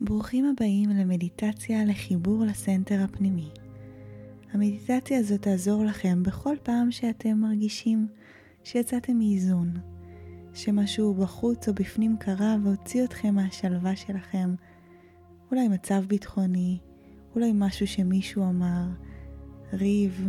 ברוכים 0.00 0.44
הבאים 0.44 0.90
למדיטציה 0.90 1.84
לחיבור 1.84 2.44
לסנטר 2.44 3.02
הפנימי. 3.04 3.48
המדיטציה 4.52 5.18
הזאת 5.18 5.42
תעזור 5.42 5.84
לכם 5.84 6.22
בכל 6.22 6.56
פעם 6.62 6.90
שאתם 6.90 7.38
מרגישים 7.38 8.08
שיצאתם 8.64 9.18
מאיזון, 9.18 9.74
שמשהו 10.54 11.14
בחוץ 11.14 11.68
או 11.68 11.74
בפנים 11.74 12.16
קרה 12.16 12.56
והוציא 12.62 13.04
אתכם 13.04 13.34
מהשלווה 13.34 13.96
שלכם. 13.96 14.54
אולי 15.50 15.68
מצב 15.68 16.04
ביטחוני, 16.06 16.78
אולי 17.34 17.50
משהו 17.54 17.86
שמישהו 17.86 18.42
אמר, 18.42 18.84
ריב, 19.72 20.28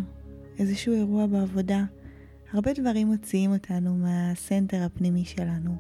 איזשהו 0.60 0.94
אירוע 0.94 1.26
בעבודה. 1.26 1.86
הרבה 2.52 2.74
דברים 2.74 3.08
מוציאים 3.08 3.54
אותנו 3.54 3.96
מהסנטר 3.96 4.84
הפנימי 4.84 5.26
שלנו, 5.26 5.76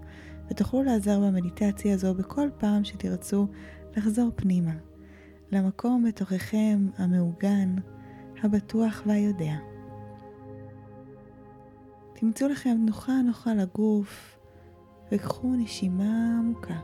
ותוכלו 0.51 0.83
לעזר 0.83 1.19
במדיטציה 1.19 1.93
הזו 1.93 2.13
בכל 2.13 2.49
פעם 2.57 2.83
שתרצו 2.83 3.47
לחזור 3.97 4.31
פנימה, 4.35 4.75
למקום 5.51 6.05
בתוככם 6.07 6.87
המעוגן, 6.97 7.75
הבטוח 8.43 9.03
והיודע. 9.05 9.55
תמצאו 12.13 12.47
לכם 12.47 12.77
תנוחה 12.85 13.21
נוחה 13.21 13.53
לגוף 13.53 14.37
וקחו 15.11 15.55
נשימה 15.55 16.39
עמוקה. 16.39 16.79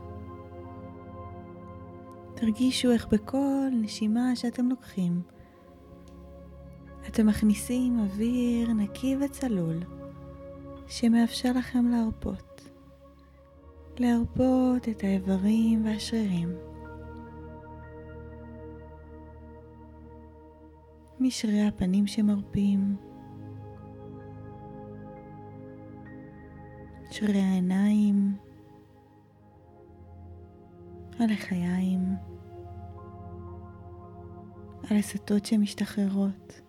תרגישו 2.34 2.92
איך 2.92 3.06
בכל 3.06 3.70
נשימה 3.72 4.36
שאתם 4.36 4.68
לוקחים, 4.68 5.22
אתם 7.08 7.26
מכניסים 7.26 7.98
אוויר 7.98 8.72
נקי 8.72 9.16
וצלול 9.20 9.80
שמאפשר 10.86 11.52
לכם 11.52 11.88
להרפות. 11.88 12.68
להרפות 13.98 14.88
את 14.88 15.04
האיברים 15.04 15.84
והשרירים. 15.86 16.73
משרירי 21.24 21.66
הפנים 21.66 22.06
שמרפים, 22.06 22.96
שרירי 27.10 27.40
העיניים, 27.40 28.36
הלחיים, 31.18 32.00
הלסתות 34.90 35.46
שמשתחררות, 35.46 36.60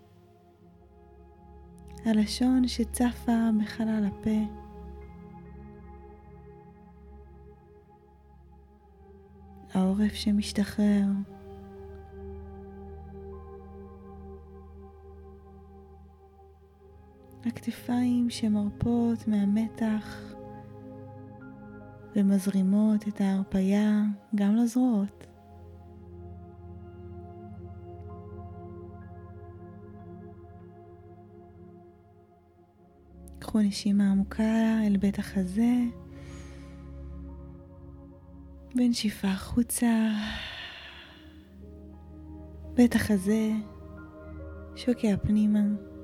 הלשון 2.05 2.67
שצפה 2.67 3.49
בחלל 3.61 4.05
הפה, 4.07 4.39
העורף 9.73 10.13
שמשתחרר, 10.13 11.05
הכתפיים 17.45 18.29
שמרפות 18.29 19.27
מהמתח 19.27 20.33
ומזרימות 22.15 23.07
את 23.07 23.21
ההרפייה 23.21 24.03
גם 24.35 24.55
לזרועות. 24.55 25.27
קחו 33.39 33.59
נשימה 33.59 34.11
עמוקה 34.11 34.81
אל 34.87 34.97
בית 34.97 35.19
החזה 35.19 35.73
ונשיפה 38.75 39.27
החוצה. 39.27 40.09
בית 42.73 42.95
החזה 42.95 43.51
שוקע 44.75 45.15
פנימה. 45.21 45.94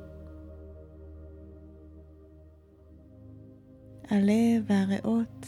הלב 4.12 4.64
והריאות 4.68 5.46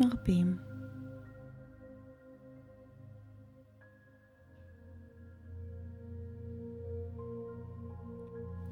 מרפים. 0.00 0.56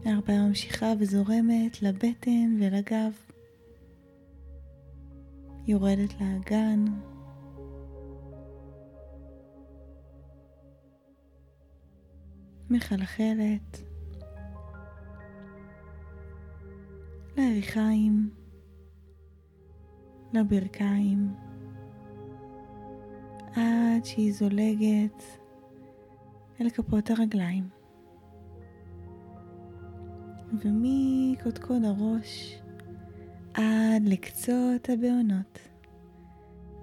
ההרפאה 0.04 0.48
ממשיכה 0.48 0.92
וזורמת 1.00 1.82
לבטן 1.82 2.56
ולגב. 2.60 3.12
יורדת 5.66 6.20
לאגן. 6.20 6.84
מחלחלת. 12.70 13.80
ליריחיים. 17.36 18.39
לברכיים 20.32 21.34
עד 23.54 24.04
שהיא 24.04 24.32
זולגת 24.32 25.22
אל 26.60 26.70
כפות 26.70 27.10
הרגליים. 27.10 27.68
ומקודקוד 30.52 31.84
הראש 31.84 32.62
עד 33.54 34.02
לקצות 34.04 34.88
הבעונות. 34.88 35.58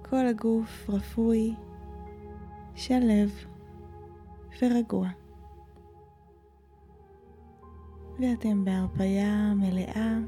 כל 0.02 0.26
הגוף 0.26 0.90
רפוי, 0.90 1.54
שלב 2.74 3.30
ורגוע. 4.62 5.08
ואתם 8.20 8.64
בהרפייה 8.64 9.54
מלאה, 9.54 10.18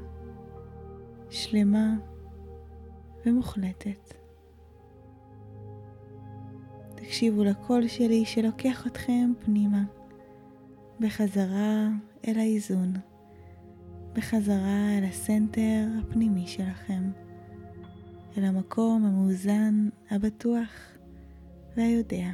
שלמה, 1.29 1.95
ומוחלטת. 3.25 4.13
תקשיבו 6.95 7.43
לקול 7.43 7.87
שלי 7.87 8.25
שלוקח 8.25 8.87
אתכם 8.87 9.31
פנימה, 9.39 9.83
בחזרה 10.99 11.87
אל 12.27 12.39
האיזון, 12.39 12.93
בחזרה 14.13 14.97
אל 14.97 15.03
הסנטר 15.03 15.87
הפנימי 15.99 16.47
שלכם, 16.47 17.11
אל 18.37 18.43
המקום 18.43 19.05
המאוזן, 19.05 19.89
הבטוח 20.11 20.69
והיודע. 21.77 22.29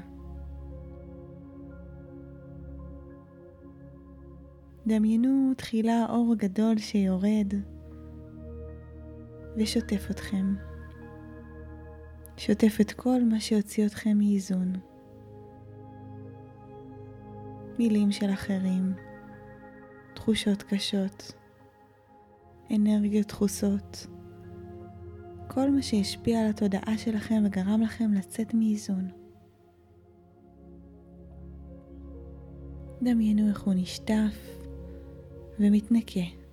דמיינו 4.88 5.53
תחילה 5.58 6.06
אור 6.09 6.36
גדול 6.36 6.78
שיורד 6.78 7.53
ושוטף 9.58 10.08
אתכם. 10.12 10.66
שוטף 12.38 12.78
את 12.81 12.92
כל 12.92 13.24
מה 13.24 13.40
שיוציא 13.40 13.86
אתכם 13.86 14.18
מאיזון. 14.18 14.74
מילים 17.80 18.12
של 18.12 18.34
אחרים, 18.34 18.94
תחושות 20.16 20.64
קשות, 20.64 21.34
אנרגיות 22.76 23.28
דחוסות, 23.28 24.08
כל 25.47 25.72
מה 25.72 25.81
שהשפיע 25.81 26.40
על 26.40 26.50
התודעה 26.50 26.97
שלכם 26.97 27.44
וגרם 27.46 27.81
לכם 27.81 28.14
לצאת 28.14 28.53
מאיזון. 28.53 29.08
דמיינו 33.02 33.50
איך 33.50 33.62
הוא 33.62 33.74
נשטף 33.74 34.64
ומתנקה. 35.59 36.47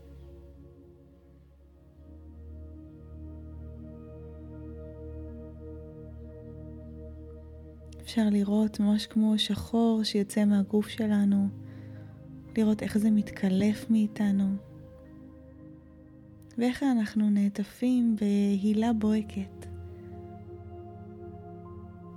אפשר 8.05 8.29
לראות 8.31 8.81
ממש 8.81 9.07
כמו 9.07 9.39
שחור 9.39 10.01
שיוצא 10.03 10.45
מהגוף 10.45 10.89
שלנו, 10.89 11.49
לראות 12.57 12.83
איך 12.83 12.99
זה 12.99 13.11
מתקלף 13.11 13.91
מאיתנו, 13.91 14.45
ואיך 16.59 16.83
אנחנו 16.83 17.31
נעטפים 17.31 18.17
בהילה 18.17 18.93
בוהקת, 18.93 19.67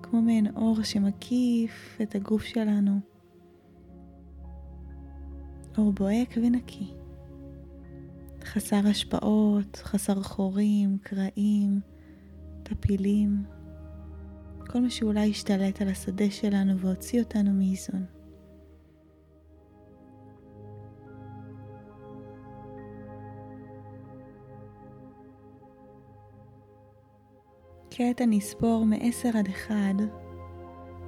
כמו 0.03 0.21
מעין 0.21 0.47
אור 0.55 0.83
שמקיף 0.83 1.97
את 2.01 2.15
הגוף 2.15 2.43
שלנו, 2.43 2.99
אור 5.77 5.91
בוהק 5.91 6.33
ונקי, 6.37 6.93
חסר 8.43 8.87
השפעות, 8.87 9.75
חסר 9.83 10.23
חורים, 10.23 10.97
קרעים, 11.01 11.79
טפילים. 12.63 13.56
כל 14.67 14.79
מה 14.79 14.89
שאולי 14.89 15.29
השתלט 15.29 15.81
על 15.81 15.87
השדה 15.87 16.31
שלנו 16.31 16.79
והוציא 16.79 17.21
אותנו 17.21 17.53
מאיזון. 17.53 18.05
כעת 27.89 28.21
אני 28.21 28.39
אספור 28.39 28.85
מ-10 28.85 29.37
עד 29.37 29.47
1, 29.47 29.75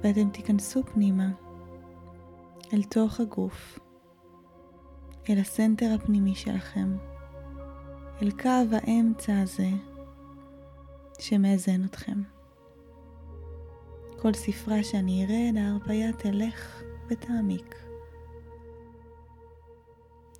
ואתם 0.02 0.30
תיכנסו 0.30 0.82
פנימה 0.82 1.30
אל 2.72 2.82
תוך 2.82 3.20
הגוף, 3.20 3.78
אל 5.30 5.38
הסנטר 5.38 5.94
הפנימי 5.94 6.34
שלכם, 6.34 6.96
אל 8.22 8.30
קו 8.30 8.48
האמצע 8.72 9.40
הזה 9.40 9.68
שמאזן 11.18 11.84
אתכם. 11.84 12.39
כל 14.22 14.34
ספרה 14.34 14.82
שאני 14.82 15.24
ארד, 15.24 15.56
ההרפאיה 15.56 16.12
תלך 16.12 16.82
ותעמיק. 17.08 17.74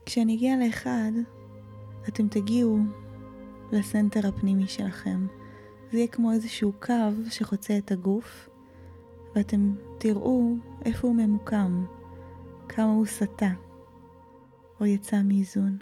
כשאני 0.07 0.35
אגיע 0.35 0.57
לאחד, 0.57 1.13
אתם 2.09 2.29
תגיעו 2.29 2.79
לסנטר 3.73 4.27
הפנימי 4.29 4.67
שלכם. 4.67 5.27
זה 5.93 5.99
יהיה 5.99 6.09
כמו 6.09 6.33
איזשהו 6.33 6.73
קו 6.81 6.95
שחוצה 7.31 7.79
את 7.79 7.93
הגוף, 7.93 8.49
ואתם 9.35 9.75
תראו 9.99 10.55
איפה 10.85 11.09
הוא 11.09 11.17
ממוקם, 11.17 11.85
כמה 12.69 12.93
הוא 12.93 13.07
סטה, 13.07 13.51
או 14.81 14.87
יצא 14.87 15.23
מאיזון. 15.23 15.79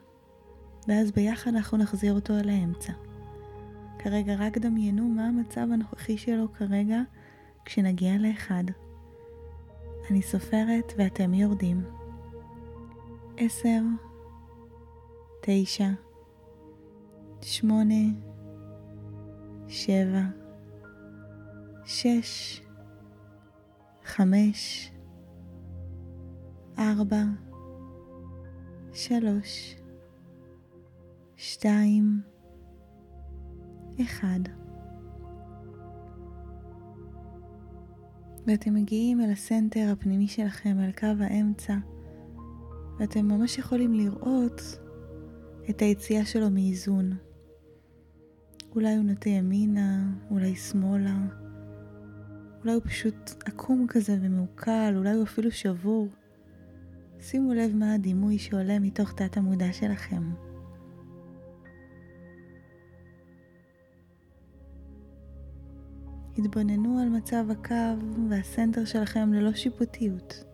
ואז 0.89 1.12
ביחד 1.12 1.55
אנחנו 1.55 1.79
נחזיר 1.79 2.15
אותו 2.15 2.35
אל 2.39 2.49
האמצע. 2.49 2.93
כרגע 3.99 4.35
רק 4.39 4.59
דמיינו 4.59 5.09
מה 5.09 5.27
המצב 5.27 5.67
הנוכחי 5.73 6.19
שלו 6.19 6.53
כרגע 6.53 7.00
כשנגיע 7.69 8.19
לאחד. 8.19 8.65
אני 10.11 10.23
סופרת 10.23 10.93
ואתם 10.97 11.35
יורדים. 11.35 11.85
עשר, 13.37 13.81
תשע, 15.41 15.88
שמונה, 17.43 18.05
שבע, 19.67 20.23
שש, 21.85 22.62
חמש, 24.05 24.93
ארבע, 26.79 27.23
שלוש, 28.93 29.76
שתיים, 31.37 32.21
אחד. 34.03 34.68
ואתם 38.49 38.75
מגיעים 38.75 39.21
אל 39.21 39.31
הסנטר 39.31 39.89
הפנימי 39.93 40.29
שלכם, 40.29 40.77
אל 40.81 40.93
קו 40.93 41.23
האמצע, 41.25 41.75
ואתם 42.99 43.29
ממש 43.29 43.59
יכולים 43.59 43.95
לראות 43.95 44.79
את 45.71 45.81
היציאה 45.81 46.25
שלו 46.25 46.50
מאיזון. 46.50 47.12
אולי 48.75 48.97
הוא 48.97 49.05
נוטה 49.05 49.29
ימינה, 49.29 50.05
אולי 50.31 50.56
שמאלה, 50.56 51.17
אולי 52.61 52.73
הוא 52.73 52.83
פשוט 52.85 53.31
עקום 53.45 53.87
כזה 53.89 54.17
ומעוקל, 54.21 54.95
אולי 54.97 55.12
הוא 55.12 55.23
אפילו 55.23 55.50
שבור. 55.50 56.09
שימו 57.21 57.55
לב 57.55 57.75
מה 57.75 57.95
הדימוי 57.95 58.39
שעולה 58.39 58.79
מתוך 58.79 59.12
תת 59.12 59.37
המודע 59.37 59.73
שלכם. 59.73 60.48
התבוננו 66.38 66.99
על 67.02 67.08
מצב 67.08 67.44
הקו 67.50 67.75
והסנטר 68.31 68.85
שלכם 68.85 69.32
ללא 69.32 69.52
שיפוטיות. 69.52 70.44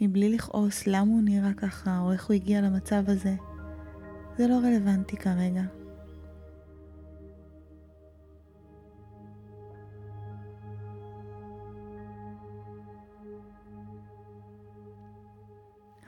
מבלי 0.00 0.34
לכעוס 0.34 0.86
למה 0.86 1.12
הוא 1.12 1.22
נראה 1.22 1.54
ככה 1.54 2.00
או 2.00 2.12
איך 2.12 2.26
הוא 2.26 2.34
הגיע 2.34 2.60
למצב 2.60 3.02
הזה. 3.06 3.34
זה 4.38 4.48
לא 4.48 4.54
רלוונטי 4.54 5.16
כרגע. 5.16 5.62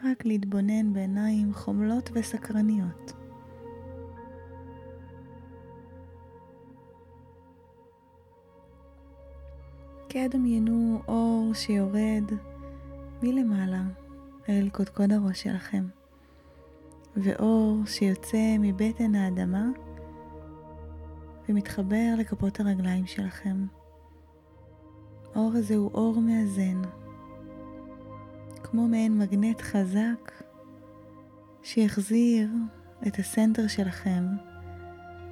רק 0.04 0.24
להתבונן 0.24 0.92
בעיניים 0.92 1.54
חומלות 1.54 2.10
וסקרניות. 2.14 3.25
כעת 10.18 10.34
דמיינו 10.34 11.02
אור 11.08 11.50
שיורד 11.54 12.24
מלמעלה 13.22 13.82
אל 14.48 14.68
קודקוד 14.72 15.12
הראש 15.12 15.42
שלכם, 15.42 15.84
ואור 17.16 17.86
שיוצא 17.86 18.56
מבטן 18.58 19.14
האדמה 19.14 19.64
ומתחבר 21.48 22.14
לכפות 22.18 22.60
הרגליים 22.60 23.06
שלכם. 23.06 23.66
האור 25.34 25.52
הזה 25.54 25.76
הוא 25.76 25.90
אור 25.94 26.20
מאזן, 26.20 26.82
כמו 28.62 28.88
מעין 28.88 29.18
מגנט 29.18 29.60
חזק 29.60 30.32
שיחזיר 31.62 32.48
את 33.06 33.18
הסנטר 33.18 33.66
שלכם 33.66 34.24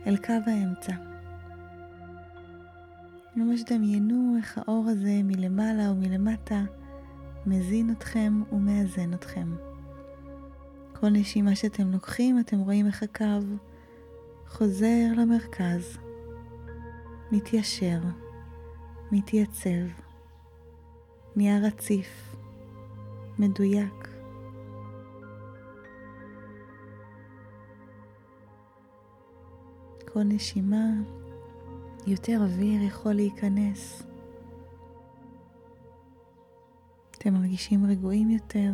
אל 0.07 0.17
קו 0.17 0.33
האמצע. 0.47 1.14
ממש 3.37 3.63
דמיינו 3.63 4.35
איך 4.37 4.59
האור 4.59 4.85
הזה 4.89 5.21
מלמעלה 5.25 5.93
ומלמטה 5.93 6.63
מזין 7.47 7.91
אתכם 7.91 8.43
ומאזן 8.53 9.15
אתכם. 9.15 9.57
כל 10.93 11.09
נשימה 11.11 11.55
שאתם 11.55 11.93
לוקחים, 11.93 12.41
אתם 12.41 12.59
רואים 12.59 12.87
איך 12.87 13.03
הקו 13.03 13.41
חוזר 14.49 15.13
למרכז, 15.17 15.99
מתיישר, 17.33 17.99
מתייצב, 19.13 19.87
נהיה 21.37 21.59
רציף, 21.59 22.37
מדויק. 23.39 24.09
כל 30.13 30.23
נשימה 30.23 30.85
יותר 32.07 32.39
אוויר 32.43 32.83
יכול 32.83 33.13
להיכנס. 33.13 34.03
אתם 37.11 37.35
מרגישים 37.35 37.87
רגועים 37.87 38.31
יותר. 38.31 38.71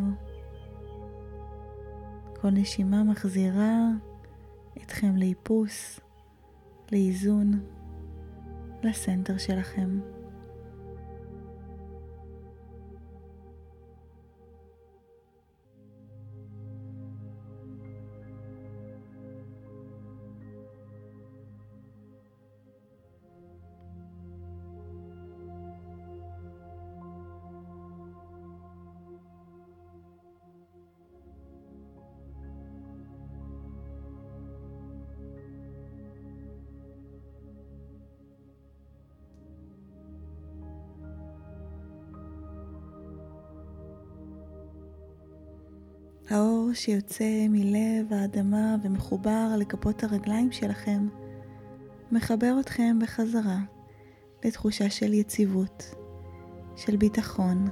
כל 2.41 2.49
נשימה 2.49 3.03
מחזירה 3.03 3.87
אתכם 4.77 5.15
לאיפוס, 5.15 5.99
לאיזון, 6.91 7.63
לסנטר 8.83 9.37
שלכם. 9.37 9.99
האור 46.31 46.69
שיוצא 46.73 47.47
מלב 47.49 48.13
האדמה 48.13 48.75
ומחובר 48.83 49.47
לכפות 49.57 50.03
הרגליים 50.03 50.51
שלכם, 50.51 51.07
מחבר 52.11 52.55
אתכם 52.59 52.99
בחזרה 53.01 53.59
לתחושה 54.45 54.89
של 54.89 55.13
יציבות, 55.13 55.95
של 56.75 56.97
ביטחון, 56.97 57.65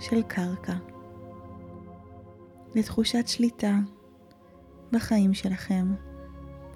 של 0.00 0.22
קרקע, 0.22 0.74
לתחושת 2.74 3.28
שליטה 3.28 3.78
בחיים 4.92 5.34
שלכם, 5.34 5.94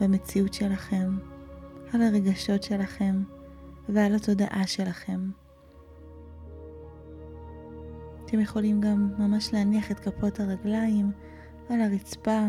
במציאות 0.00 0.54
שלכם, 0.54 1.18
על 1.92 2.02
הרגשות 2.02 2.62
שלכם 2.62 3.22
ועל 3.88 4.14
התודעה 4.14 4.66
שלכם. 4.66 5.20
אתם 8.26 8.40
יכולים 8.40 8.80
גם 8.80 9.10
ממש 9.18 9.52
להניח 9.52 9.90
את 9.90 10.00
כפות 10.00 10.40
הרגליים 10.40 11.10
על 11.70 11.80
הרצפה 11.80 12.46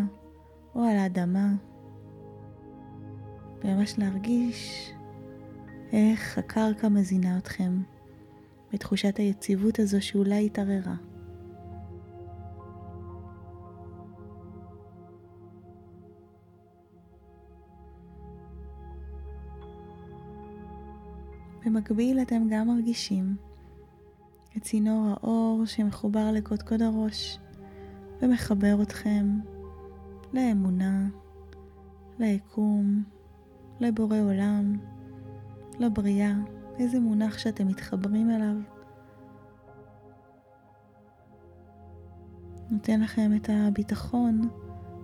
או 0.76 0.84
על 0.84 0.98
האדמה, 0.98 1.54
וממש 3.64 4.00
להרגיש 4.00 4.92
איך 5.92 6.38
הקרקע 6.38 6.90
מזינה 6.90 7.38
אתכם 7.38 7.82
בתחושת 8.74 9.18
היציבות 9.18 9.80
הזו 9.80 10.02
שאולי 10.02 10.46
התערערה. 10.46 10.96
במקביל 21.66 22.22
אתם 22.22 22.48
גם 22.50 22.68
מרגישים 22.68 23.47
את 24.58 24.62
צינור 24.62 25.08
האור 25.08 25.66
שמחובר 25.66 26.32
לקודקוד 26.32 26.82
הראש 26.82 27.40
ומחבר 28.22 28.82
אתכם 28.82 29.40
לאמונה, 30.34 31.08
ליקום, 32.20 33.04
לבורא 33.80 34.18
עולם, 34.18 34.78
לבריאה, 35.80 36.34
איזה 36.80 37.00
מונח 37.00 37.38
שאתם 37.38 37.68
מתחברים 37.68 38.30
אליו. 38.30 38.56
נותן 42.70 43.02
לכם 43.02 43.32
את 43.36 43.50
הביטחון 43.54 44.50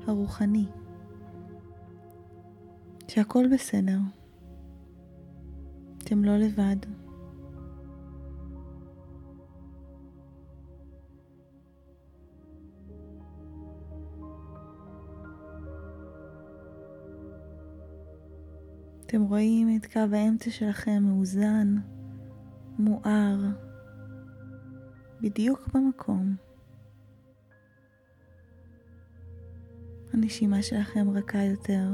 הרוחני, 0.08 0.66
שהכל 3.08 3.46
בסדר, 3.54 4.00
אתם 5.98 6.24
לא 6.24 6.38
לבד. 6.38 7.03
אתם 19.14 19.24
רואים 19.24 19.76
את 19.76 19.94
קו 19.94 20.00
האמצע 20.16 20.52
שלכם 20.52 21.04
מאוזן, 21.04 21.76
מואר, 22.80 23.38
בדיוק 25.22 25.68
במקום. 25.74 26.36
הנשימה 30.14 30.62
שלכם 30.62 31.10
רכה 31.10 31.44
יותר 31.44 31.90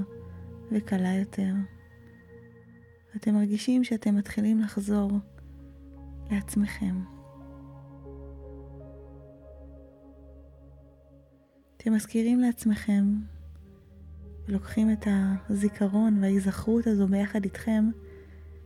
וקלה 0.71 1.13
יותר. 1.13 1.53
אתם 3.15 3.33
מרגישים 3.33 3.83
שאתם 3.83 4.15
מתחילים 4.15 4.59
לחזור 4.59 5.11
לעצמכם. 6.31 7.01
אתם 11.77 11.93
מזכירים 11.93 12.39
לעצמכם 12.39 13.03
ולוקחים 14.49 14.91
את 14.91 15.07
הזיכרון 15.49 16.17
וההיזכרות 16.21 16.87
הזו 16.87 17.07
ביחד 17.07 17.43
איתכם, 17.43 17.89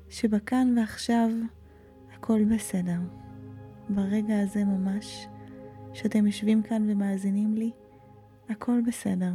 שבכאן 0.09 0.77
ועכשיו 0.77 1.29
הכל 2.13 2.43
בסדר. 2.43 2.99
ברגע 3.89 4.39
הזה 4.39 4.65
ממש, 4.65 5.27
שאתם 5.93 6.25
יושבים 6.25 6.63
כאן 6.63 6.89
ומאזינים 6.89 7.55
לי, 7.55 7.71
הכל 8.49 8.81
בסדר. 8.87 9.33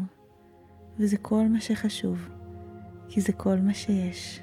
וזה 0.98 1.16
כל 1.16 1.48
מה 1.48 1.60
שחשוב, 1.60 2.28
כי 3.08 3.20
זה 3.20 3.32
כל 3.32 3.56
מה 3.58 3.74
שיש. 3.74 4.40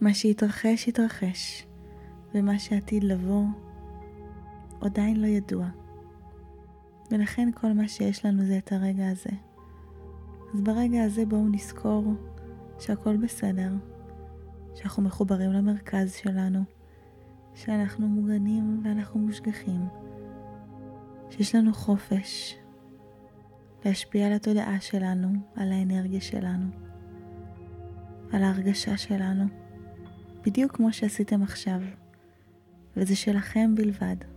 מה 0.00 0.14
שהתרחש, 0.14 0.88
התרחש, 0.88 1.66
ומה 2.34 2.58
שעתיד 2.58 3.04
לבוא 3.04 3.44
עדיין 4.80 5.20
לא 5.20 5.26
ידוע. 5.26 5.83
ולכן 7.10 7.48
כל 7.54 7.72
מה 7.72 7.88
שיש 7.88 8.24
לנו 8.24 8.44
זה 8.44 8.58
את 8.58 8.72
הרגע 8.72 9.08
הזה. 9.08 9.30
אז 10.54 10.60
ברגע 10.60 11.02
הזה 11.02 11.26
בואו 11.26 11.48
נזכור 11.48 12.14
שהכל 12.78 13.16
בסדר, 13.16 13.72
שאנחנו 14.74 15.02
מחוברים 15.02 15.52
למרכז 15.52 16.14
שלנו, 16.14 16.60
שאנחנו 17.54 18.08
מוגנים 18.08 18.80
ואנחנו 18.84 19.20
מושגחים, 19.20 19.86
שיש 21.30 21.54
לנו 21.54 21.72
חופש 21.72 22.56
להשפיע 23.84 24.26
על 24.26 24.32
התודעה 24.32 24.80
שלנו, 24.80 25.28
על 25.56 25.72
האנרגיה 25.72 26.20
שלנו, 26.20 26.66
על 28.32 28.42
ההרגשה 28.42 28.96
שלנו, 28.96 29.44
בדיוק 30.42 30.76
כמו 30.76 30.92
שעשיתם 30.92 31.42
עכשיו, 31.42 31.80
וזה 32.96 33.16
שלכם 33.16 33.74
בלבד. 33.74 34.33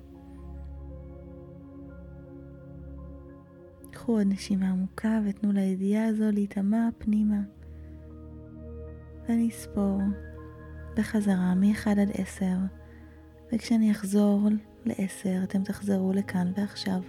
קחו 4.08 4.18
עוד 4.18 4.28
נשימה 4.28 4.70
עמוקה 4.70 5.20
ותנו 5.26 5.52
לידיעה 5.52 6.08
הזו 6.08 6.24
להיטמע 6.34 6.90
פנימה. 6.98 7.42
ואני 9.28 9.50
אספור 9.50 10.00
בחזרה 10.98 11.56
מ-1 11.56 11.90
עד 11.90 12.10
10, 12.14 12.46
וכשאני 13.54 13.92
אחזור 13.92 14.50
ל-10 14.86 15.44
אתם 15.44 15.64
תחזרו 15.64 16.14
לכאן 16.14 16.52
ועכשיו 16.58 17.02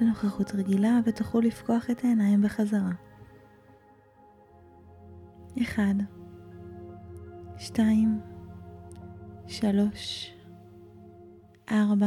לנוכחות 0.00 0.54
רגילה 0.54 1.00
ותוכלו 1.04 1.40
לפקוח 1.40 1.90
את 1.90 2.04
העיניים 2.04 2.42
בחזרה. 2.42 2.92
1 5.62 5.82
2 7.58 8.20
3 9.46 10.34
4 11.70 12.06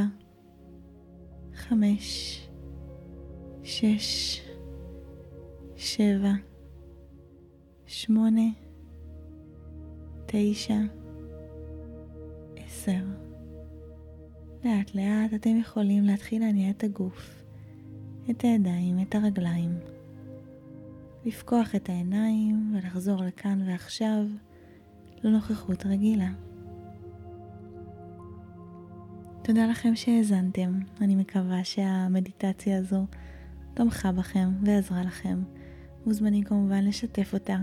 5 1.54 2.49
שש, 3.70 4.42
שבע, 5.76 6.32
שמונה, 7.86 8.48
תשע, 10.26 10.80
עשר. 12.56 13.04
לאט 14.66 14.96
לאט 14.96 15.34
אתם 15.36 15.58
יכולים 15.58 16.04
להתחיל 16.04 16.42
להניע 16.42 16.70
את 16.70 16.84
הגוף, 16.84 17.44
את 18.30 18.42
הידיים, 18.42 19.02
את 19.02 19.16
הרגליים. 19.16 19.80
לפקוח 21.26 21.76
את 21.76 21.90
העיניים 21.90 22.76
ולחזור 22.76 23.24
לכאן 23.24 23.62
ועכשיו 23.68 24.26
לנוכחות 25.24 25.86
רגילה. 25.86 26.30
תודה 29.44 29.68
לכם 29.68 29.96
שהאזנתם, 29.96 30.80
אני 31.02 31.16
מקווה 31.16 31.64
שהמדיטציה 31.64 32.78
הזו 32.78 33.06
תמכה 33.74 34.12
בכם 34.12 34.50
ועזרה 34.66 35.04
לכם. 35.04 35.44
מוזמנים 36.06 36.44
כמובן 36.44 36.84
לשתף 36.84 37.34
אותה 37.34 37.58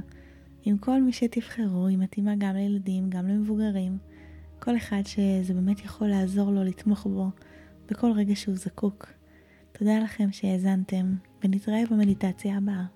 עם 0.65 0.79
כל 0.79 1.03
מי 1.03 1.13
שתבחרו, 1.13 1.87
היא 1.87 1.99
מתאימה 1.99 2.35
גם 2.39 2.55
לילדים, 2.55 3.11
גם 3.11 3.29
למבוגרים. 3.29 3.99
כל 4.59 4.77
אחד 4.77 5.03
שזה 5.05 5.55
באמת 5.55 5.85
יכול 5.85 6.09
לעזור 6.09 6.51
לו 6.51 6.65
לתמוך 6.65 7.07
בו 7.07 7.31
בכל 7.91 8.13
רגע 8.13 8.37
שהוא 8.37 8.57
זקוק. 8.57 9.07
תודה 9.73 9.99
לכם 9.99 10.33
שהאזנתם, 10.33 11.15
ונתראה 11.45 11.83
במדיטציה 11.91 12.57
הבאה. 12.57 12.96